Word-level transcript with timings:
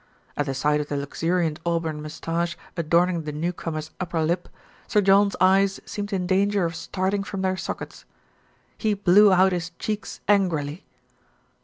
At 0.35 0.47
the 0.47 0.55
sight 0.55 0.81
of 0.81 0.87
the 0.87 0.97
luxuriant 0.97 1.59
auburn 1.63 2.01
moustache 2.01 2.57
adorning 2.75 3.21
the 3.21 3.31
newcomer's 3.31 3.91
upper 3.99 4.19
lip, 4.23 4.49
Sir 4.87 4.99
John's 4.99 5.35
eyes 5.39 5.79
seemed 5.85 6.11
in 6.11 6.25
danger 6.25 6.65
of 6.65 6.75
starting 6.75 7.23
from 7.23 7.43
their 7.43 7.55
sockets. 7.55 8.05
He 8.79 8.95
blew 8.95 9.31
out 9.31 9.51
his 9.51 9.69
cheeks 9.77 10.19
angrily. 10.27 10.85